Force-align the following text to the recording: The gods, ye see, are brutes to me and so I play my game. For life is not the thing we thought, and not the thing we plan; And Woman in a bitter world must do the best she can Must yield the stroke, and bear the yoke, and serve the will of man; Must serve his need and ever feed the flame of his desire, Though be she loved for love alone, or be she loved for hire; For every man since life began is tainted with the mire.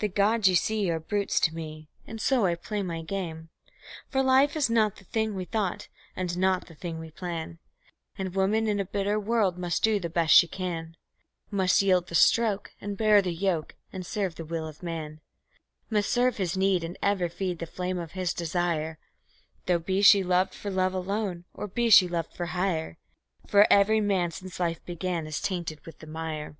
The 0.00 0.08
gods, 0.08 0.48
ye 0.48 0.56
see, 0.56 0.90
are 0.90 0.98
brutes 0.98 1.38
to 1.38 1.54
me 1.54 1.86
and 2.04 2.20
so 2.20 2.44
I 2.44 2.56
play 2.56 2.82
my 2.82 3.02
game. 3.02 3.50
For 4.08 4.20
life 4.20 4.56
is 4.56 4.68
not 4.68 4.96
the 4.96 5.04
thing 5.04 5.36
we 5.36 5.44
thought, 5.44 5.86
and 6.16 6.36
not 6.36 6.66
the 6.66 6.74
thing 6.74 6.98
we 6.98 7.12
plan; 7.12 7.60
And 8.18 8.34
Woman 8.34 8.66
in 8.66 8.80
a 8.80 8.84
bitter 8.84 9.16
world 9.20 9.56
must 9.58 9.84
do 9.84 10.00
the 10.00 10.10
best 10.10 10.34
she 10.34 10.48
can 10.48 10.96
Must 11.52 11.82
yield 11.82 12.08
the 12.08 12.16
stroke, 12.16 12.72
and 12.80 12.96
bear 12.96 13.22
the 13.22 13.32
yoke, 13.32 13.76
and 13.92 14.04
serve 14.04 14.34
the 14.34 14.44
will 14.44 14.66
of 14.66 14.82
man; 14.82 15.20
Must 15.88 16.10
serve 16.10 16.38
his 16.38 16.56
need 16.56 16.82
and 16.82 16.98
ever 17.00 17.28
feed 17.28 17.60
the 17.60 17.64
flame 17.66 18.00
of 18.00 18.10
his 18.10 18.34
desire, 18.34 18.98
Though 19.66 19.78
be 19.78 20.02
she 20.02 20.24
loved 20.24 20.52
for 20.52 20.72
love 20.72 20.94
alone, 20.94 21.44
or 21.54 21.68
be 21.68 21.90
she 21.90 22.08
loved 22.08 22.34
for 22.34 22.46
hire; 22.46 22.98
For 23.46 23.68
every 23.72 24.00
man 24.00 24.32
since 24.32 24.58
life 24.58 24.84
began 24.84 25.28
is 25.28 25.40
tainted 25.40 25.86
with 25.86 26.00
the 26.00 26.08
mire. 26.08 26.56